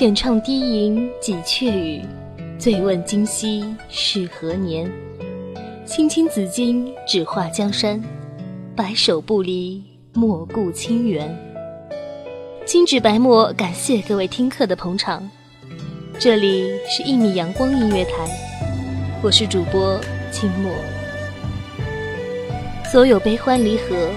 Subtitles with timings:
[0.00, 2.02] 浅唱低吟几阙语，
[2.58, 4.90] 醉问今夕是何年？
[5.84, 8.02] 青青子衿，只画江山，
[8.74, 11.28] 白首不离莫顾清源。
[12.64, 15.22] 金纸白墨，感谢各位听客的捧场。
[16.18, 18.26] 这里是一米阳光音乐台，
[19.22, 20.00] 我是主播
[20.32, 20.72] 清墨。
[22.90, 24.08] 所有悲欢离合，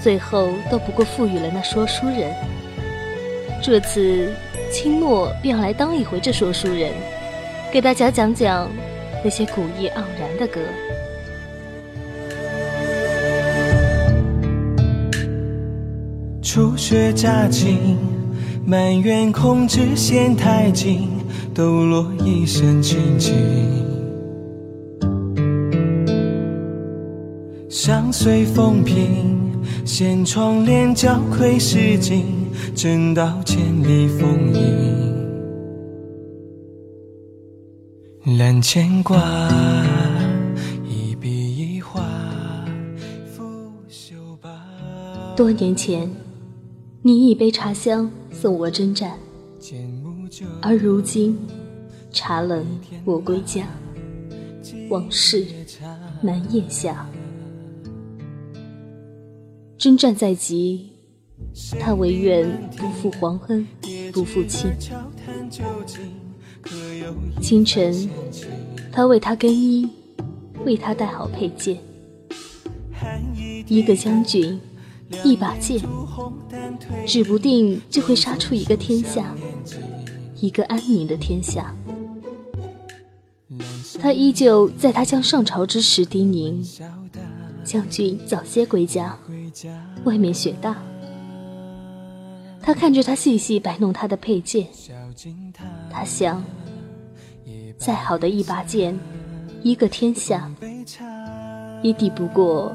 [0.00, 2.32] 最后都不过赋予了那说书人。
[3.60, 4.32] 这次。
[4.74, 6.90] 清末便要来当一回这说书人，
[7.72, 8.68] 给大家讲讲
[9.22, 10.60] 那些古意盎然的歌。
[16.42, 17.96] 初雪乍晴，
[18.66, 21.08] 满园空枝嫌太近，
[21.54, 23.32] 抖落一身清静。
[27.70, 29.52] 相随风平，
[29.84, 32.43] 掀窗帘，交愧诗经。
[32.74, 35.14] 正道千里风影，
[38.38, 39.16] 揽牵挂，
[40.88, 42.02] 一笔一画，
[45.36, 46.10] 多年前，
[47.02, 49.18] 你一杯茶香送我征战，
[50.62, 51.38] 而如今，
[52.10, 52.64] 茶冷
[53.04, 53.66] 我归家，
[54.88, 55.46] 往事
[56.22, 57.06] 难咽下。
[59.76, 60.93] 征战在即。
[61.78, 63.66] 他唯愿不负皇恩，
[64.12, 64.72] 不负卿。
[67.40, 68.08] 清晨，
[68.90, 69.88] 他为他更衣，
[70.64, 71.78] 为他带好佩剑。
[73.66, 74.60] 一个将军，
[75.22, 75.80] 一把剑，
[77.06, 79.34] 指不定就会杀出一个天下，
[80.40, 81.74] 一个安宁的天下。
[84.00, 86.80] 他依旧在他将上朝之时叮咛：
[87.62, 89.18] 将军早些归家，
[90.04, 90.82] 外面雪大。
[92.66, 94.66] 他看着他细细摆弄他的佩剑，
[95.90, 96.42] 他想，
[97.76, 98.98] 再好的一把剑，
[99.62, 100.50] 一个天下，
[101.82, 102.74] 也抵不过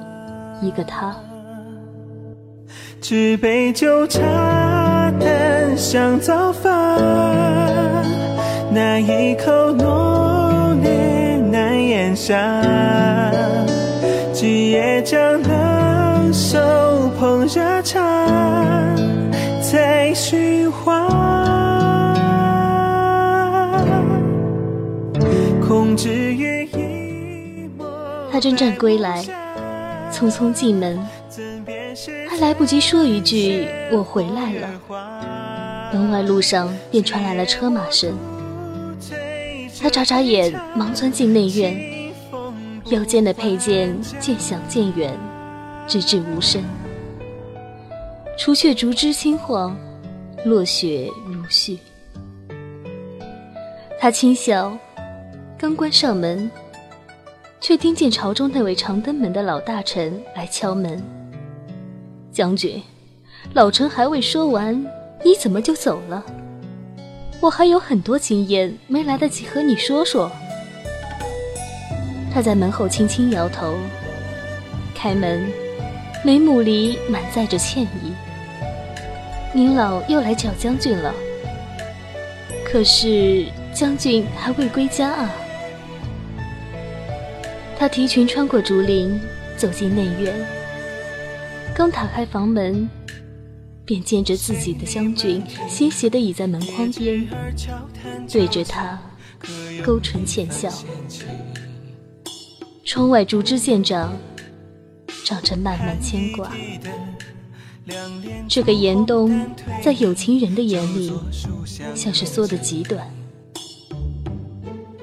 [0.62, 1.16] 一个他。
[3.02, 4.22] 纸杯酒茶
[5.20, 7.00] 淡香早饭，
[8.72, 12.62] 那一口浓烈难咽下，
[14.32, 16.60] 几夜将冷手
[17.18, 18.89] 捧热茶。
[28.32, 29.24] 他征战归来，
[30.12, 31.00] 匆匆进门，
[32.30, 34.70] 还来不及说一句“我回来了”，
[35.94, 38.18] 门外路上便传来了车马声。
[39.82, 41.76] 他眨眨眼，忙钻进内院，
[42.86, 45.12] 腰间的佩剑渐响渐远，
[45.88, 46.64] 直至无声。
[48.38, 49.76] 除却竹枝轻晃，
[50.46, 51.78] 落雪如絮。
[54.00, 54.78] 他轻笑，
[55.58, 56.50] 刚关上门，
[57.60, 61.04] 却听见朝中那位长登门的老大臣来敲门。
[62.32, 62.82] 将军，
[63.54, 64.82] 老臣还未说完，
[65.24, 66.24] 你怎么就走了？
[67.42, 70.32] 我还有很多经验没来得及和你说说。
[72.34, 73.76] 他在门后轻轻摇头，
[74.96, 75.52] 开门，
[76.24, 78.14] 眉目里满载着歉意。
[79.52, 81.12] 您老又来找将军了，
[82.64, 85.32] 可是将军还未归家啊。
[87.78, 89.20] 他提裙穿过竹林，
[89.58, 90.36] 走进内院。
[91.74, 92.88] 刚打开房门，
[93.86, 97.28] 便见着自己的将军斜斜地倚在门框边，
[98.32, 99.00] 对着他
[99.84, 100.70] 勾唇浅笑。
[102.86, 104.16] 窗外竹枝渐长，
[105.26, 106.52] 长着漫漫牵挂。
[108.48, 109.46] 这个严冬，
[109.84, 111.12] 在有情人的眼里，
[111.96, 113.08] 像是缩得极短，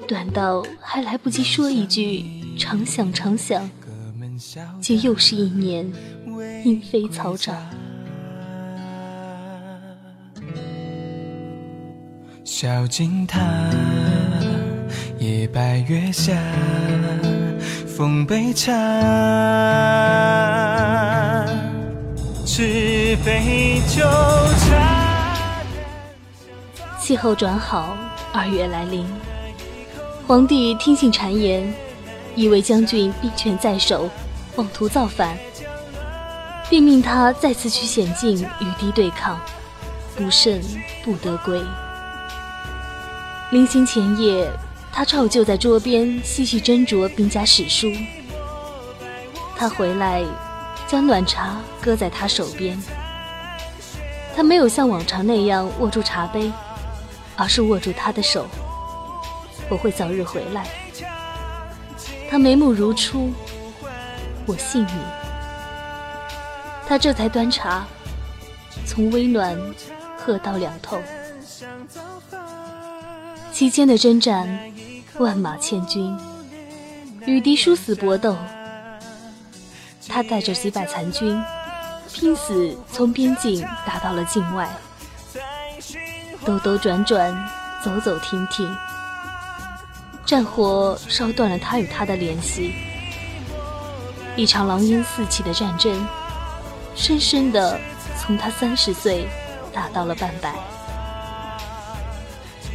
[0.06, 2.24] 短到还来不及说一句
[2.58, 3.68] 长想长想，
[4.80, 5.92] 就又是一年
[6.64, 7.56] 莺飞草长。
[12.44, 13.40] 小径塔，
[15.18, 16.40] 夜白月下，
[17.86, 18.72] 风杯茶。
[26.98, 27.94] 气候转好，
[28.32, 29.06] 二月来临，
[30.26, 31.74] 皇帝听信谗言，
[32.34, 34.08] 以为将军兵权在手，
[34.54, 35.36] 妄图造反，
[36.70, 39.38] 便命他再次去险境与敌对抗，
[40.16, 40.58] 不胜
[41.04, 41.60] 不得归。
[43.50, 44.50] 临行前夜，
[44.90, 47.92] 他照旧在桌边细细斟酌兵家史书。
[49.58, 50.22] 他回来，
[50.88, 52.78] 将暖茶搁在他手边。
[54.34, 56.52] 他没有像往常那样握住茶杯，
[57.36, 58.46] 而是握住他的手。
[59.68, 60.66] 我会早日回来。
[62.30, 63.32] 他眉目如初，
[64.46, 64.92] 我信你。
[66.86, 67.84] 他这才端茶，
[68.84, 69.58] 从微暖
[70.16, 71.00] 喝到凉透。
[73.52, 74.46] 期间的征战，
[75.18, 76.16] 万马千军，
[77.24, 78.36] 与敌殊死搏斗。
[80.08, 81.42] 他带着几百残军，
[82.12, 84.68] 拼死从边境打到了境外，
[86.44, 87.34] 兜兜转转，
[87.84, 88.68] 走走停停，
[90.24, 92.74] 战火烧断了他与他的联系。
[94.36, 96.06] 一场狼烟四起的战争，
[96.94, 97.78] 深深的
[98.18, 99.26] 从他三十岁
[99.72, 100.54] 打到了半百，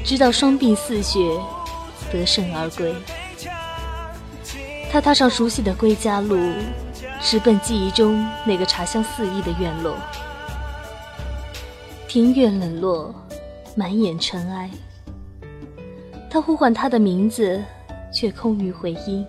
[0.04, 1.20] 直到双鬓似雪，
[2.12, 2.94] 得胜而归。
[4.92, 6.38] 他踏上熟悉的归家路。
[7.22, 9.96] 直奔记忆中那个茶香四溢的院落，
[12.08, 13.14] 庭院冷落，
[13.76, 14.70] 满眼尘埃。
[16.30, 17.64] 他呼唤他的名字，
[18.12, 19.26] 却空余回音。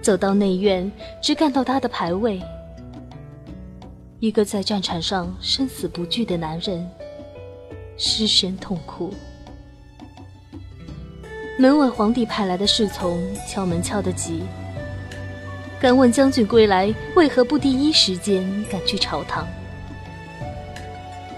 [0.00, 0.90] 走到内院，
[1.22, 2.40] 只看到他的牌位，
[4.18, 6.90] 一个在战场上生死不惧的男人，
[7.98, 9.12] 失声痛哭。
[11.58, 14.42] 门外皇帝派来的侍从敲门敲得急。
[15.80, 19.46] 敢问将军归来，为何不第一时间赶去朝堂？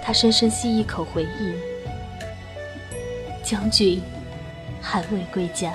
[0.03, 1.53] 他深深吸一口，回忆：
[3.43, 4.01] 将军
[4.81, 5.75] 还未归家。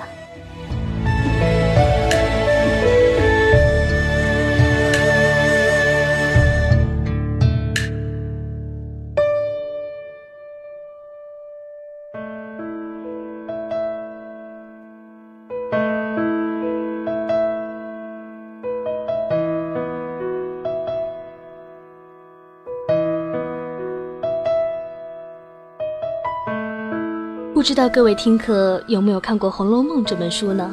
[27.66, 30.70] 知道各位听客有没有看过《红楼梦》这本书呢？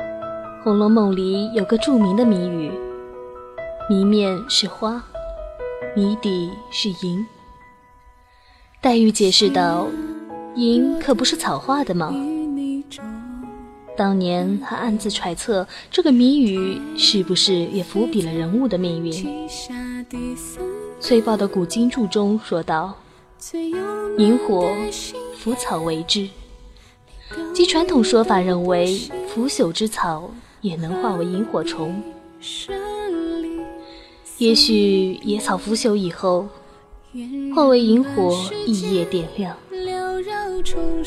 [0.64, 2.72] 《红楼梦》里有个著名的谜语，
[3.88, 5.00] 谜面是花，
[5.94, 7.24] 谜底是银。
[8.80, 9.86] 黛玉解释道
[10.56, 12.12] ：“银可不是草画的吗？”
[13.96, 19.48] 当年还暗自揣测这个谜语是不是也伏笔了人物的命运。
[20.98, 22.96] 崔豹的《古今注》中说道
[24.18, 24.68] ：“萤火。”
[25.46, 26.28] 腐草为之，
[27.54, 28.98] 即传统说法认为，
[29.28, 30.28] 腐朽之草
[30.60, 32.02] 也能化为萤火虫。
[34.38, 36.48] 也许野草腐朽以后，
[37.54, 39.56] 化为萤火，一夜点亮，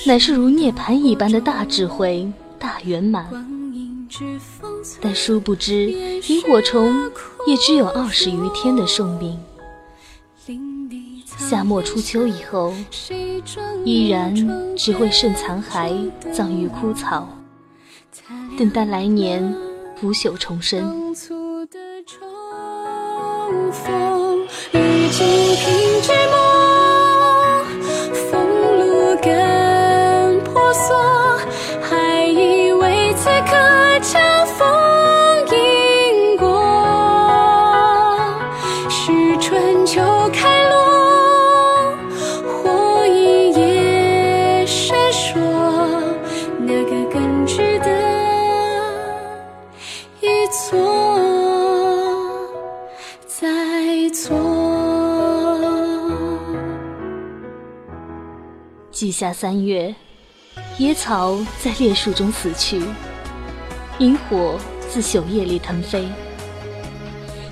[0.06, 2.26] 乃是如涅槃一般的大智慧、
[2.58, 3.28] 大圆满。
[5.02, 5.92] 但殊不知，
[6.30, 7.12] 萤火虫
[7.46, 9.38] 也只有二十余天的寿命。
[11.50, 12.72] 夏末初秋以后，
[13.84, 14.36] 依然
[14.78, 15.92] 只会剩残骸，
[16.32, 17.28] 葬于枯草，
[18.56, 19.52] 等待来年
[19.96, 21.12] 腐朽重生。
[59.00, 59.96] 季夏三月，
[60.78, 62.82] 野草在烈树中死去，
[64.00, 66.06] 萤火自朽叶里腾飞。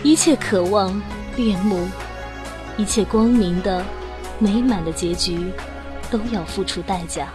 [0.04, 1.02] 一切渴望、
[1.38, 1.88] 恋慕，
[2.76, 3.82] 一切光明的、
[4.40, 5.40] 美满的结局，
[6.12, 7.30] 都要付出代价。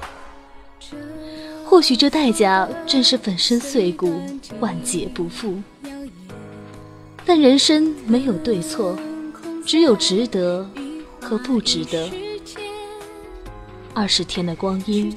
[1.65, 4.21] 或许这代价正是粉身碎骨、
[4.61, 5.55] 万劫不复。
[7.25, 8.95] 但人生没有对错，
[9.65, 10.69] 只有值得
[11.19, 12.11] 和不值得。
[13.95, 15.15] 二十天的光阴，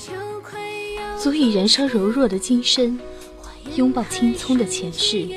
[1.17, 3.00] 足以燃烧柔弱的今生，
[3.75, 5.27] 拥抱青葱的前世，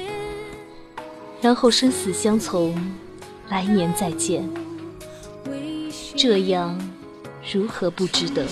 [1.40, 2.74] 然后生死相从，
[3.48, 4.48] 来年再见。
[6.16, 6.76] 这样，
[7.52, 8.44] 如何不值得？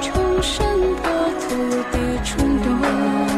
[0.00, 1.10] 重生破
[1.40, 1.56] 土
[1.90, 3.29] 的冲动，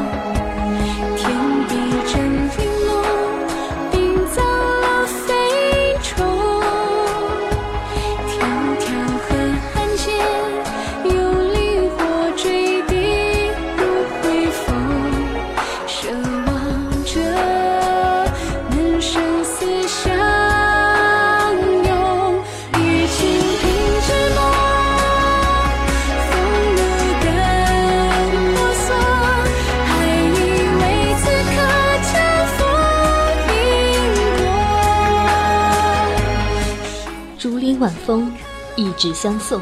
[37.83, 38.33] 晚风，
[38.77, 39.61] 一纸相送，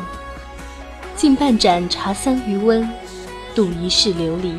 [1.16, 2.86] 敬半盏茶香余温，
[3.54, 4.54] 度一世流离。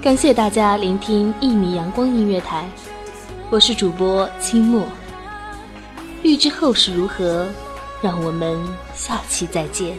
[0.00, 2.66] 感谢大家聆听一米阳光音乐台，
[3.50, 4.86] 我是主播清末。
[6.22, 7.46] 欲知后事如何，
[8.00, 8.58] 让我们
[8.94, 9.98] 下期再见。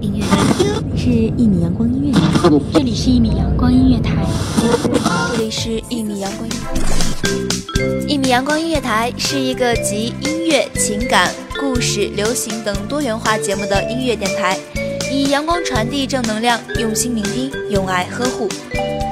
[0.00, 0.36] 音乐台，
[0.96, 2.20] 是一米阳光音乐台。
[2.72, 4.16] 这里是一米阳光音乐台，
[5.32, 8.06] 这里是一米阳光音乐台。
[8.08, 14.58] 一米阳光音乐台是一个集音乐、情感、故事、流行等多元化节目的音乐电台，
[15.10, 18.48] 以阳光传递正能量，用心聆听，用爱呵护。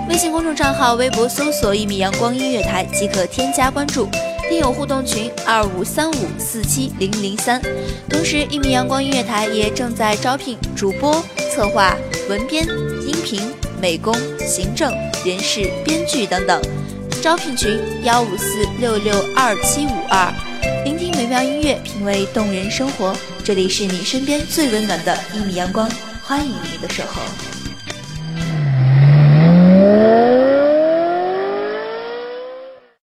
[0.08, 4.08] 微信公众账号、微博搜索“一米阳光音乐台”即可添加关注。
[4.48, 7.60] 听友互动群二五三五四七零零三。
[8.08, 11.22] 同时，一米阳光音乐台也正在招聘主播、
[11.54, 11.94] 策划、
[12.30, 12.66] 文编、
[13.06, 13.42] 音频、
[13.78, 14.90] 美工、行政、
[15.22, 16.62] 人事、编剧等等。
[17.22, 20.32] 招聘群幺五四六六二七五二。
[20.82, 23.14] 聆听美妙音乐，品味动人生活。
[23.44, 25.90] 这里是你身边最温暖的一米阳光，
[26.22, 27.20] 欢迎你的守候。